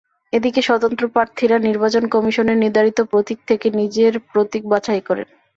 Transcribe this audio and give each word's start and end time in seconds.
এদিকে 0.33 0.61
স্বতন্ত্র 0.61 1.03
প্রার্থীরা 1.07 1.57
নির্বাচন 1.59 2.03
কমিশনের 2.07 2.57
নির্ধারিত 2.57 2.99
প্রতীক 3.11 3.39
থেকে 3.47 3.67
নিজের 3.79 4.13
প্রতীক 4.31 4.63
বাছাই 4.67 5.01
করেন। 5.01 5.27